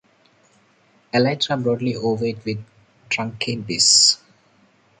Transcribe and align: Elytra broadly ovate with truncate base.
Elytra 1.13 1.61
broadly 1.61 1.95
ovate 1.95 2.43
with 2.43 2.65
truncate 3.11 3.67
base. 3.67 4.17